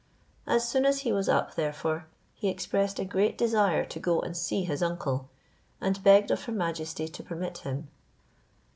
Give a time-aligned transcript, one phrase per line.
[0.47, 4.35] As soon as he was up, therefore, he expressed a great desire to go and
[4.35, 5.29] see his uncle,
[5.79, 7.87] and begged of her majesty to permit him.